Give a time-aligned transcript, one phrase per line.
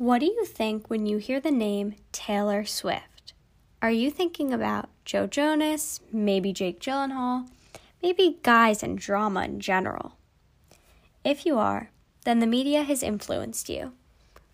[0.00, 3.34] What do you think when you hear the name Taylor Swift?
[3.82, 7.50] Are you thinking about Joe Jonas, maybe Jake Gyllenhaal,
[8.02, 10.16] maybe guys and drama in general?
[11.22, 11.90] If you are,
[12.24, 13.92] then the media has influenced you.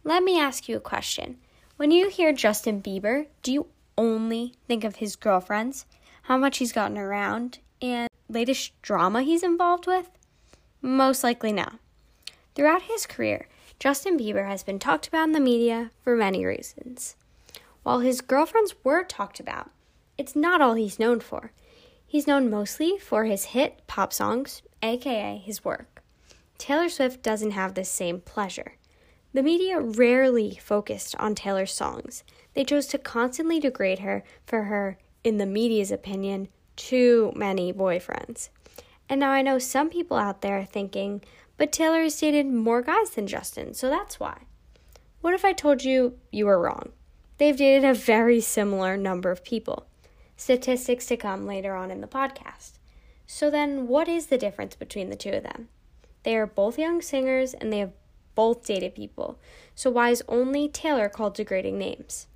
[0.03, 1.37] Let me ask you a question.
[1.77, 3.67] When you hear Justin Bieber, do you
[3.97, 5.87] only think of his girlfriends,
[6.23, 10.11] how much he's gotten around, and latest drama he's involved with?
[10.83, 11.69] Most likely no.
[12.57, 13.47] Throughout his career,
[13.79, 17.15] Justin Bieber has been talked about in the media for many reasons.
[17.83, 19.71] While his girlfriends were talked about,
[20.17, 21.53] it's not all he's known for.
[22.07, 26.03] He's known mostly for his hit pop songs, aka his work.
[26.57, 28.77] Taylor Swift doesn't have this same pleasure.
[29.35, 32.25] The media rarely focused on Taylor's songs.
[32.55, 38.49] They chose to constantly degrade her for her, in the media's opinion, too many boyfriends.
[39.09, 41.23] And now I know some people out there thinking,
[41.57, 44.43] but Taylor has dated more guys than Justin, so that's why.
[45.21, 46.93] What if I told you you were wrong?
[47.39, 49.87] They've dated a very similar number of people.
[50.37, 52.73] Statistics to come later on in the podcast.
[53.27, 55.69] So then, what is the difference between the two of them?
[56.23, 57.93] They are both young singers and they have
[58.35, 59.39] both dated people.
[59.75, 62.27] So, why is only Taylor called degrading names?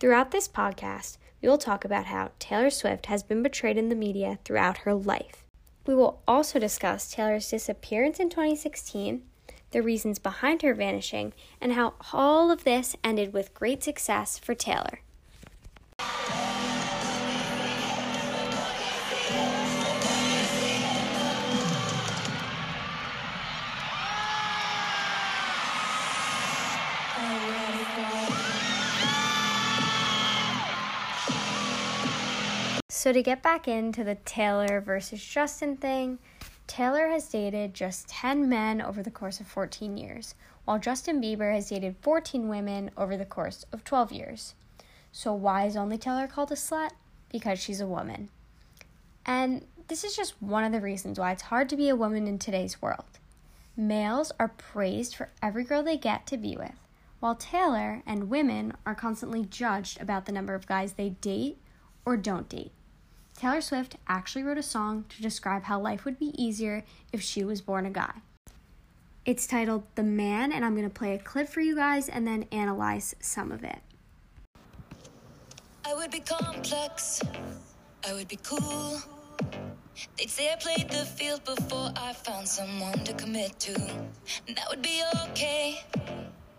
[0.00, 3.94] Throughout this podcast, we will talk about how Taylor Swift has been betrayed in the
[3.94, 5.41] media throughout her life.
[5.86, 9.22] We will also discuss Taylor's disappearance in 2016,
[9.72, 14.54] the reasons behind her vanishing, and how all of this ended with great success for
[14.54, 15.00] Taylor.
[33.02, 36.20] So, to get back into the Taylor versus Justin thing,
[36.68, 41.52] Taylor has dated just 10 men over the course of 14 years, while Justin Bieber
[41.52, 44.54] has dated 14 women over the course of 12 years.
[45.10, 46.92] So, why is only Taylor called a slut?
[47.28, 48.28] Because she's a woman.
[49.26, 52.28] And this is just one of the reasons why it's hard to be a woman
[52.28, 53.18] in today's world.
[53.76, 56.78] Males are praised for every girl they get to be with,
[57.18, 61.58] while Taylor and women are constantly judged about the number of guys they date
[62.04, 62.70] or don't date.
[63.36, 67.44] Taylor Swift actually wrote a song to describe how life would be easier if she
[67.44, 68.14] was born a guy.
[69.24, 72.26] It's titled The Man, and I'm going to play a clip for you guys and
[72.26, 73.78] then analyze some of it.
[75.84, 77.20] I would be complex,
[78.08, 79.00] I would be cool.
[80.18, 83.74] They'd say I played the field before I found someone to commit to.
[84.48, 85.84] And that would be okay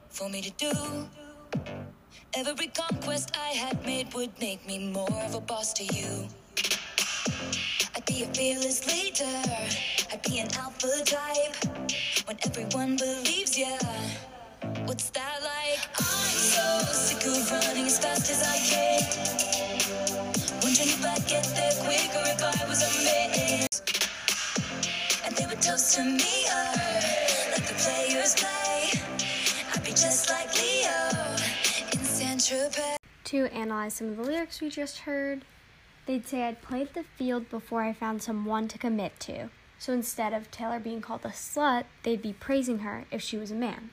[0.10, 1.10] for me to do.
[2.36, 6.28] Every conquest I had made would make me more of a boss to you.
[7.96, 9.42] I'd be a fearless leader.
[10.12, 11.56] I'd be an alpha type.
[12.26, 13.78] When everyone believes ya.
[14.86, 15.80] What's that like?
[15.98, 19.04] I'm so sick of running as fast as I can.
[20.64, 23.68] Wondering if I'd get there quicker if I was a man.
[25.25, 26.75] And they would toast to me, uh,
[27.52, 29.02] like the players play.
[29.74, 31.36] I'd be just like Leo
[31.92, 32.98] in Saint Tropez.
[33.25, 35.44] To analyze some of the lyrics we just heard,
[36.06, 39.50] They'd say I'd played the field before I found someone to commit to.
[39.80, 43.52] So instead of Taylor being called a slut, they'd be praising her if she was
[43.52, 43.90] a man.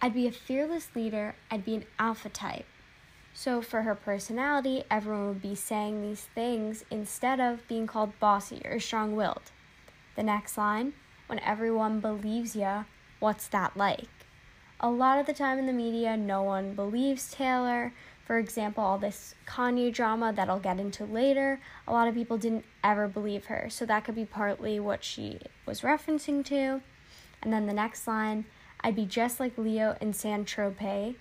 [0.00, 2.66] I'd be a fearless leader, I'd be an alpha type.
[3.34, 8.62] So for her personality, everyone would be saying these things instead of being called bossy
[8.64, 9.52] or strong willed.
[10.16, 10.94] The next line,
[11.26, 12.84] when everyone believes ya,
[13.20, 14.08] what's that like?
[14.80, 17.92] A lot of the time in the media, no one believes Taylor
[18.28, 22.36] for example, all this Kanye drama that I'll get into later, a lot of people
[22.36, 23.68] didn't ever believe her.
[23.70, 26.82] So that could be partly what she was referencing to.
[27.42, 28.44] And then the next line,
[28.82, 31.14] I'd be just like Leo in Saint Tropez.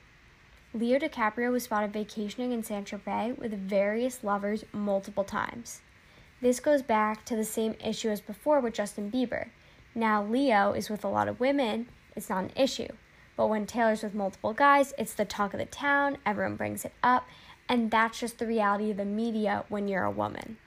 [0.74, 5.80] Leo DiCaprio was spotted vacationing in Saint Tropez with various lovers multiple times.
[6.42, 9.48] This goes back to the same issue as before with Justin Bieber.
[9.96, 11.88] Now Leo is with a lot of women,
[12.18, 12.90] it's not an issue.
[13.38, 16.94] But when Taylor's with multiple guys, it's the talk of the town, everyone brings it
[17.04, 17.28] up,
[17.70, 20.58] and that's just the reality of the media when you're a woman.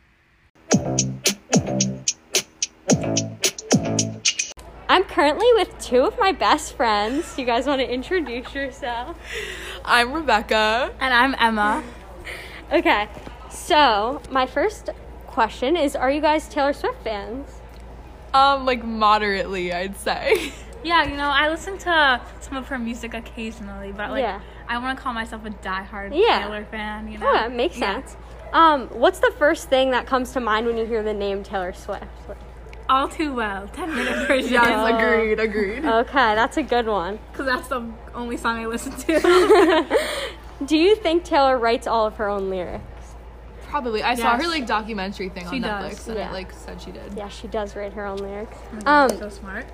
[4.88, 7.36] I'm currently with two of my best friends.
[7.36, 9.16] You guys want to introduce yourself?
[9.84, 10.94] I'm Rebecca.
[11.00, 11.82] And I'm Emma.
[12.72, 13.08] Okay,
[13.50, 14.90] so my first
[15.26, 17.50] question is Are you guys Taylor Swift fans?
[18.32, 20.52] Um, like moderately, I'd say.
[20.82, 24.40] Yeah, you know, I listen to some of her music occasionally, but like, Yeah.
[24.68, 26.44] I want to call myself a diehard Yeah.
[26.44, 27.08] Taylor fan.
[27.10, 27.94] You know, Yeah, makes Yeah.
[27.94, 28.16] sense.
[28.52, 31.72] Um, what's the first thing that comes to mind when you hear the name Taylor
[31.72, 32.04] Swift?
[32.88, 33.68] All too well.
[33.68, 34.52] Ten minute version.
[34.52, 35.84] Yes, agreed, agreed.
[35.84, 37.20] Okay, that's a good one.
[37.30, 39.86] Because that's the only song I listen to.
[40.66, 42.82] Do you think Taylor writes all of her own lyrics?
[43.68, 44.02] Probably.
[44.02, 46.30] I saw her like documentary thing She on does, Netflix and yeah.
[46.30, 47.12] it like said she did.
[47.16, 48.56] Yeah, she does write her own lyrics.
[48.84, 49.66] Um, so smart.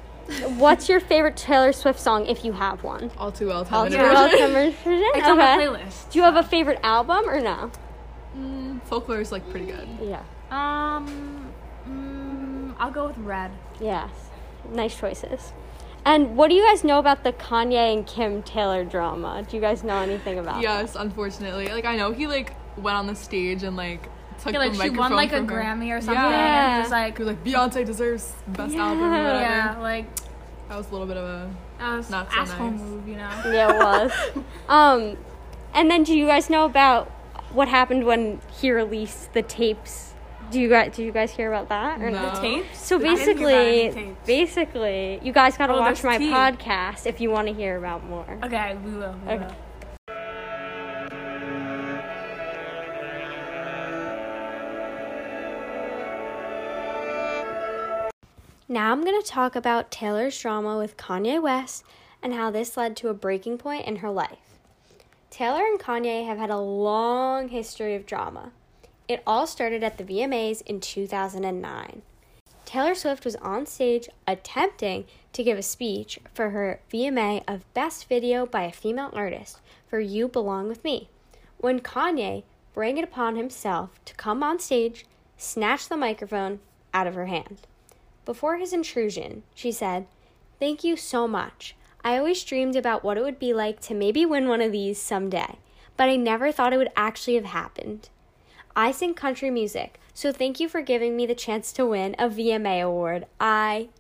[0.57, 3.11] What's your favorite Taylor Swift song if you have one?
[3.19, 3.65] All too well.
[3.65, 4.39] 10 All too well version.
[4.39, 5.11] summer version?
[5.15, 6.11] It's on my playlist.
[6.11, 7.71] Do you have a favorite album or no?
[8.37, 9.89] Mm, folklore is like pretty good.
[10.03, 10.23] Yeah.
[10.51, 11.53] Um,
[11.89, 13.51] mm, I'll go with Red.
[13.81, 14.11] Yes.
[14.73, 15.53] Nice choices.
[16.05, 19.45] And what do you guys know about the Kanye and Kim Taylor drama?
[19.49, 21.69] Do you guys know anything about Yes, unfortunately.
[21.69, 24.09] Like I know he like went on the stage and like
[24.47, 25.43] took Yeah, like the she microphone won like a her.
[25.45, 26.15] Grammy or something.
[26.23, 26.73] Yeah.
[26.73, 28.85] And it was like, He was like Beyonce deserves best Yeah.
[28.87, 29.41] album or whatever.
[29.41, 30.07] yeah, like
[30.69, 32.81] That was a little bit of a that was Not so asshole nice.
[32.81, 33.31] move, you know.
[33.53, 34.13] Yeah, it was.
[34.69, 35.17] um,
[35.75, 37.09] and then do you guys know about
[37.53, 40.15] what happened when he released the tapes?
[40.51, 42.33] Do you guys do you guys hear about that or No.
[42.33, 42.41] no?
[42.41, 42.79] Tapes.
[42.79, 44.27] So I didn't hear about basically, tapes.
[44.27, 46.31] basically, you guys got to Oh, watch my tea.
[46.31, 48.39] podcast if you want to hear about more.
[48.45, 49.15] Okay, we will.
[49.27, 49.45] We Okay.
[49.45, 49.55] will.
[58.77, 61.83] Now I'm going to talk about Taylor's drama with Kanye West
[62.23, 64.59] and how this led to a breaking point in her life.
[65.31, 68.53] Taylor and Kanye have had a long history of drama.
[69.09, 72.03] It all started at the VMAs in 2009.
[72.67, 78.07] Taylor Swift was on stage attempting to give a speech for her VMA of Best
[78.11, 81.09] Video by a Female Artist for You Belong With Me,
[81.57, 82.43] when Kanye
[82.75, 85.07] brought it upon himself to come on stage,
[85.39, 86.61] snatch the microphone
[86.93, 87.67] out of her hand.
[88.27, 90.07] Before his intrusion, she said,
[90.59, 91.77] Thank you so much.
[92.05, 95.01] I always dreamed about what it would be like to maybe win one of these
[95.01, 95.59] someday,
[95.97, 98.11] but I never thought it would actually have happened.
[98.75, 102.29] I sing country music, so thank you for giving me the chance to win a
[102.29, 103.27] VMA award.
[103.41, 103.91] I.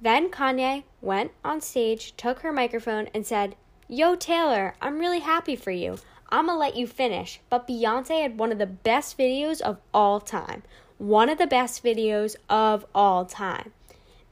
[0.00, 3.56] Then Kanye went on stage, took her microphone, and said,
[3.88, 5.96] Yo, Taylor, I'm really happy for you.
[6.28, 10.20] I'm gonna let you finish, but Beyonce had one of the best videos of all
[10.20, 10.62] time.
[11.02, 13.72] One of the best videos of all time.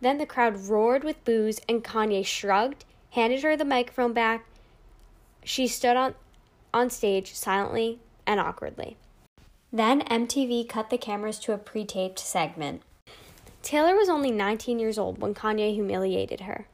[0.01, 4.47] Then the crowd roared with boos, and Kanye shrugged, handed her the microphone back.
[5.43, 6.15] She stood on,
[6.73, 8.97] on stage silently and awkwardly.
[9.73, 12.83] Then MTV cut the cameras to a pre taped segment.
[13.65, 16.69] Taylor was only 19 years old when Kanye humiliated her.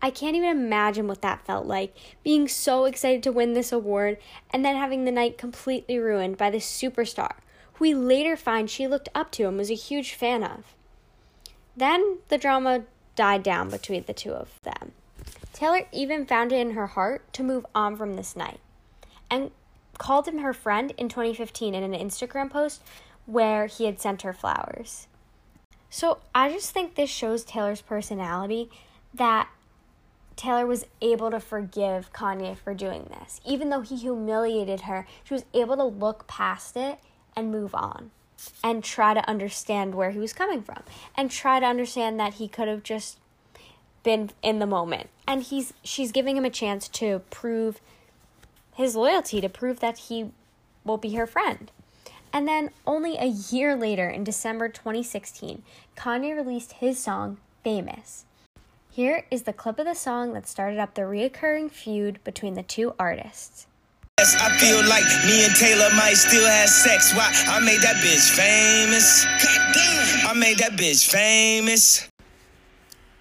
[0.00, 4.18] I can't even imagine what that felt like, being so excited to win this award
[4.52, 7.32] and then having the night completely ruined by this superstar,
[7.80, 10.76] we later find she looked up to and was a huge fan of.
[11.76, 12.84] Then the drama
[13.16, 14.92] died down between the two of them.
[15.52, 18.60] Taylor even found it in her heart to move on from this night
[19.30, 19.50] and
[19.98, 22.82] called him her friend in 2015 in an Instagram post
[23.26, 25.06] where he had sent her flowers.
[25.88, 28.70] So I just think this shows Taylor's personality
[29.12, 29.48] that
[30.36, 33.40] Taylor was able to forgive Kanye for doing this.
[33.44, 36.98] Even though he humiliated her, she was able to look past it
[37.36, 38.10] and move on
[38.64, 40.82] and try to understand where he was coming from
[41.16, 43.18] and try to understand that he could have just
[44.02, 45.08] been in the moment.
[45.26, 47.80] And he's she's giving him a chance to prove
[48.74, 50.30] his loyalty, to prove that he
[50.84, 51.70] will be her friend.
[52.32, 55.62] And then only a year later, in December 2016,
[55.96, 58.24] Kanye released his song, Famous.
[58.90, 62.62] Here is the clip of the song that started up the reoccurring feud between the
[62.62, 63.66] two artists.
[64.20, 67.14] Yes, I feel like me and Taylor might still have sex.
[67.14, 67.32] Why?
[67.48, 69.24] I made that bitch famous.
[70.28, 72.06] I made that bitch famous.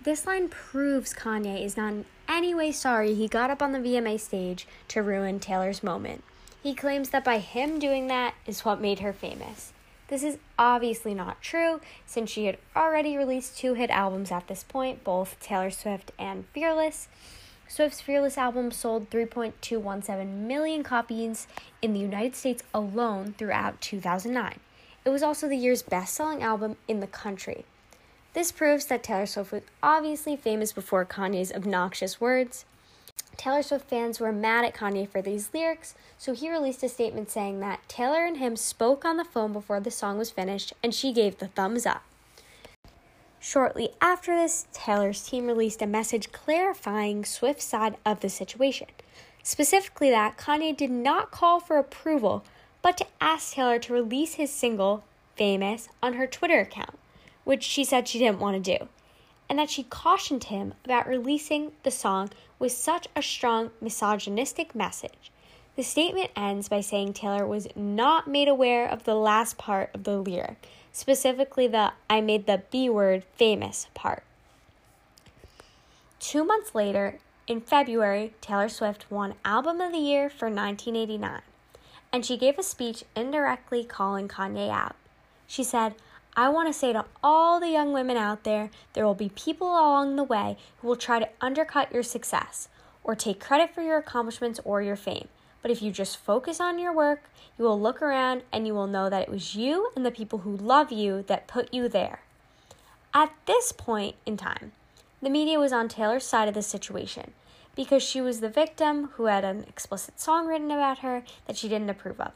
[0.03, 3.79] This line proves Kanye is not in any way sorry he got up on the
[3.79, 6.21] VMA stage to ruin Taylor's moment.
[6.61, 9.71] He claims that by him doing that is what made her famous.
[10.09, 14.65] This is obviously not true, since she had already released two hit albums at this
[14.65, 17.07] point, both Taylor Swift and Fearless.
[17.69, 21.45] Swift's Fearless album sold 3.217 million copies
[21.83, 24.59] in the United States alone throughout 2009.
[25.05, 27.65] It was also the year's best selling album in the country.
[28.33, 32.65] This proves that Taylor Swift was obviously famous before Kanye's obnoxious words.
[33.37, 37.29] Taylor Swift fans were mad at Kanye for these lyrics, so he released a statement
[37.29, 40.91] saying that Taylor and him spoke on the phone before the song was finished and
[40.91, 42.01] she gave the thumbs up.
[43.39, 48.87] Shortly after this, Taylor's team released a message clarifying Swift's side of the situation.
[49.43, 52.43] Specifically, that Kanye did not call for approval,
[52.81, 55.03] but to ask Taylor to release his single,
[55.35, 56.99] Famous, on her Twitter account,
[57.45, 58.89] which she said she didn't want to do,
[59.47, 62.29] and that she cautioned him about releasing the song
[62.59, 65.31] with such a strong misogynistic message.
[65.77, 70.03] The statement ends by saying Taylor was not made aware of the last part of
[70.03, 74.23] the lyric, specifically the I made the B word famous part.
[76.19, 81.41] Two months later, in February, Taylor Swift won Album of the Year for 1989,
[82.13, 84.95] and she gave a speech indirectly calling Kanye out.
[85.47, 85.95] She said,
[86.35, 89.67] I want to say to all the young women out there, there will be people
[89.67, 92.69] along the way who will try to undercut your success
[93.03, 95.27] or take credit for your accomplishments or your fame.
[95.61, 97.23] But if you just focus on your work,
[97.57, 100.39] you will look around and you will know that it was you and the people
[100.39, 102.21] who love you that put you there.
[103.13, 104.71] At this point in time,
[105.21, 107.33] the media was on Taylor's side of the situation
[107.75, 111.67] because she was the victim who had an explicit song written about her that she
[111.67, 112.31] didn't approve of.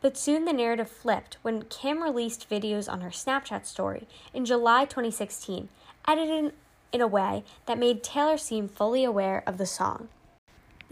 [0.00, 4.84] But soon the narrative flipped when Kim released videos on her Snapchat story in July
[4.84, 5.68] 2016,
[6.06, 6.52] edited
[6.92, 10.08] in a way that made Taylor seem fully aware of the song.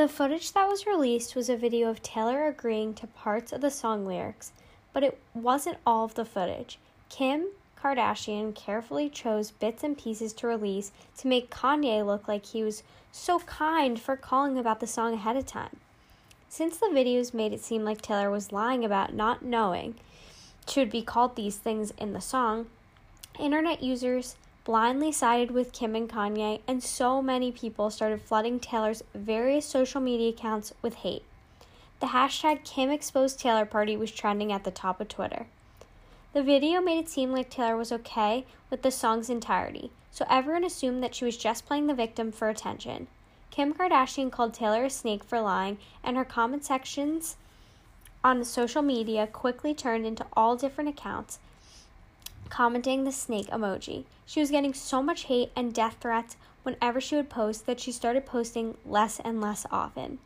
[0.01, 3.71] The footage that was released was a video of Taylor agreeing to parts of the
[3.71, 4.51] song lyrics,
[4.95, 6.79] but it wasn't all of the footage.
[7.11, 12.63] Kim Kardashian carefully chose bits and pieces to release to make Kanye look like he
[12.63, 15.77] was so kind for calling about the song ahead of time.
[16.49, 19.97] Since the videos made it seem like Taylor was lying about not knowing
[20.67, 22.69] she would be called these things in the song,
[23.39, 29.03] internet users blindly sided with Kim and Kanye, and so many people started flooding Taylor's
[29.15, 31.25] various social media accounts with hate.
[32.01, 35.47] The hashtag Kim Exposed Taylor Party was trending at the top of Twitter.
[36.33, 40.65] The video made it seem like Taylor was okay with the song's entirety, so everyone
[40.65, 43.09] assumed that she was just playing the victim for attention.
[43.51, 47.37] Kim Kardashian called Taylor a snake for lying, and her comment sections
[48.23, 51.39] on social media quickly turned into all different accounts
[52.51, 54.05] commenting the snake emoji.
[54.27, 57.93] She was getting so much hate and death threats whenever she would post that she
[57.93, 60.19] started posting less and less often.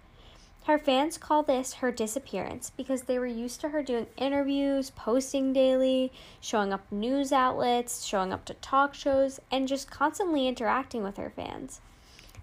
[0.64, 5.52] Her fans call this her disappearance because they were used to her doing interviews, posting
[5.52, 11.18] daily, showing up news outlets, showing up to talk shows, and just constantly interacting with
[11.18, 11.82] her fans.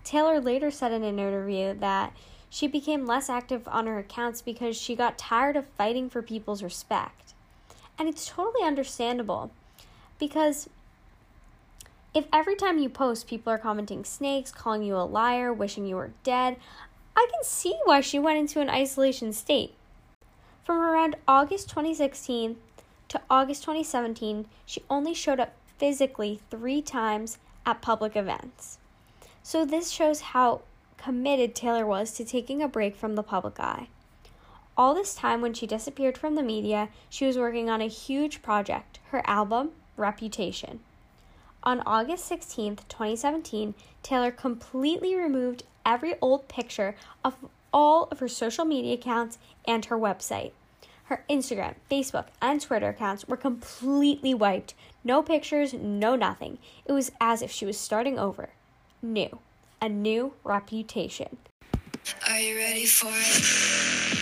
[0.04, 2.14] Taylor later said in an interview that
[2.48, 6.62] she became less active on her accounts because she got tired of fighting for people's
[6.62, 7.34] respect.
[7.98, 9.52] And it's totally understandable
[10.22, 10.70] because
[12.14, 15.96] if every time you post people are commenting snakes, calling you a liar, wishing you
[15.96, 16.58] were dead,
[17.18, 19.74] I can see why she went into an isolation state.
[20.64, 22.56] From around August 2016
[23.10, 28.78] to August 2017, she only showed up physically three times at public events.
[29.42, 30.62] So, this shows how
[30.98, 33.88] committed Taylor was to taking a break from the public eye.
[34.78, 38.44] All this time, when she disappeared from the media, she was working on a huge
[38.44, 40.80] project her album, Reputation.
[41.64, 47.36] On August 16, 2017, Taylor completely removed every old picture of
[47.72, 50.52] all of her social media accounts and her website.
[51.06, 54.74] Her Instagram, Facebook, and Twitter accounts were completely wiped.
[55.04, 56.58] No pictures, no nothing.
[56.86, 58.50] It was as if she was starting over.
[59.02, 59.40] New.
[59.82, 61.38] A new reputation.
[62.30, 64.22] Are you ready for it?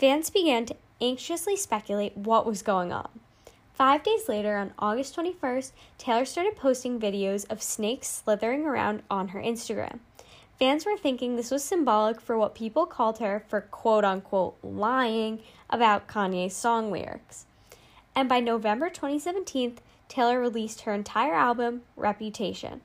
[0.00, 3.10] Fans began to anxiously speculate what was going on.
[3.74, 9.28] Five days later, on August 21st, Taylor started posting videos of snakes slithering around on
[9.28, 9.98] her Instagram.
[10.58, 15.40] Fans were thinking this was symbolic for what people called her for quote unquote lying
[15.68, 17.44] about Kanye's song lyrics.
[18.16, 19.76] And by November 2017,
[20.08, 22.80] Taylor released her entire album, Reputation.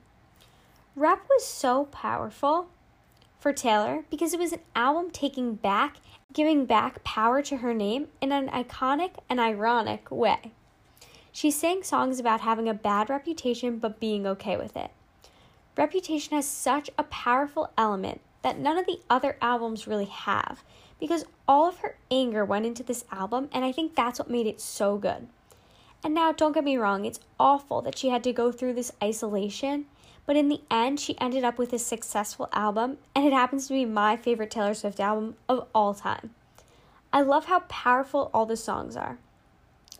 [0.94, 2.68] Rep was so powerful
[3.38, 5.96] for Taylor because it was an album taking back,
[6.32, 10.52] giving back power to her name in an iconic and ironic way.
[11.32, 14.90] She sang songs about having a bad reputation but being okay with it.
[15.76, 20.64] Reputation has such a powerful element that none of the other albums really have
[20.98, 24.46] because all of her anger went into this album, and I think that's what made
[24.46, 25.26] it so good.
[26.02, 28.92] And now, don't get me wrong, it's awful that she had to go through this
[29.02, 29.86] isolation,
[30.26, 33.74] but in the end, she ended up with a successful album, and it happens to
[33.74, 36.30] be my favorite Taylor Swift album of all time.
[37.12, 39.18] I love how powerful all the songs are.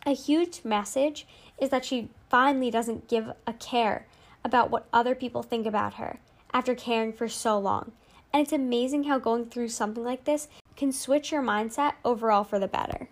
[0.05, 1.25] A huge message
[1.57, 4.05] is that she finally doesn't give a care
[4.43, 6.19] about what other people think about her
[6.53, 7.91] after caring for so long.
[8.33, 12.59] And it's amazing how going through something like this can switch your mindset overall for
[12.59, 13.09] the better.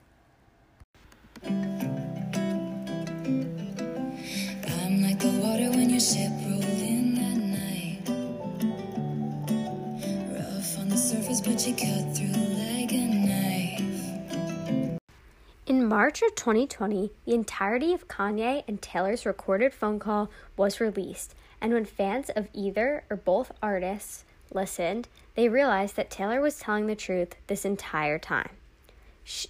[15.95, 21.71] March of 2020, the entirety of Kanye and Taylor's recorded phone call was released, And
[21.71, 26.97] when fans of either or both artists listened, they realized that Taylor was telling the
[26.97, 28.49] truth this entire time.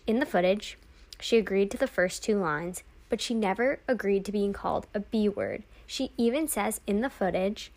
[0.06, 0.78] In the footage,
[1.20, 5.00] she agreed to the first two lines, but she never agreed to being called a
[5.00, 5.64] B word.
[5.88, 7.72] She even says in the footage,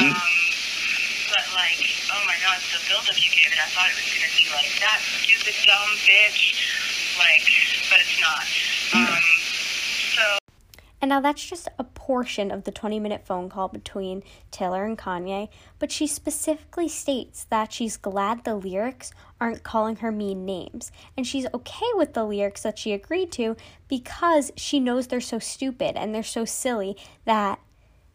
[0.00, 1.78] um, but like,
[2.10, 4.74] oh my god, the buildup you gave it, I thought it was gonna be like
[4.82, 6.69] that stupid dumb bitch,
[7.20, 7.42] like,
[7.90, 8.44] but it's not.
[8.94, 9.18] Um,
[10.16, 10.38] so.
[11.02, 14.98] And now that's just a portion of the 20 minute phone call between Taylor and
[14.98, 15.48] Kanye,
[15.78, 20.92] but she specifically states that she's glad the lyrics aren't calling her mean names.
[21.16, 23.56] And she's okay with the lyrics that she agreed to
[23.88, 27.60] because she knows they're so stupid and they're so silly that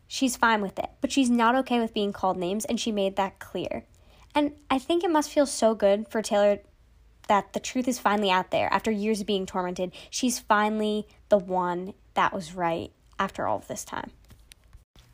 [0.08, 0.90] she's fine with it.
[1.02, 3.86] But she's not okay with being called names, and she made that clear.
[4.34, 6.60] And I think it must feel so good for Taylor
[7.28, 9.92] that the truth is finally out there after years of being tormented.
[10.10, 14.12] She's finally the one that was right after all of this time.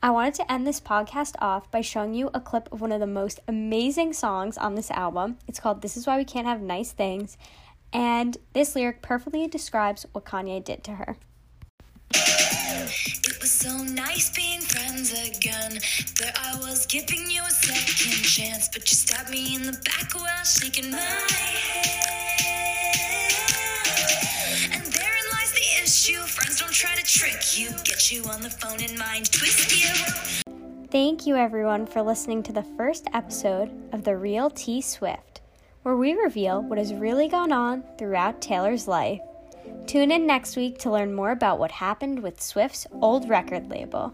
[0.04, 3.00] I wanted to end this podcast off by showing you a clip of one of
[3.00, 5.38] the most amazing songs on this album.
[5.48, 7.38] It's called This Is Why We Can't Have Nice Things,
[7.94, 11.18] and this lyric perfectly describes what Kanye did to her.
[13.24, 15.80] It was so nice being friends again.
[16.20, 20.14] There I was giving you a second chance, but you stabbed me in the back
[20.14, 22.12] while shaking my head.
[24.74, 26.22] And therein lies the issue.
[26.28, 29.94] Friends don't try to trick you, get you on the phone and mind twist you.
[30.92, 35.40] Thank you, everyone, for listening to the first episode of The Real T Swift,
[35.84, 39.22] where we reveal what has really gone on throughout Taylor's life.
[39.88, 44.14] Tune in next week to learn more about what happened with Swift's old record label.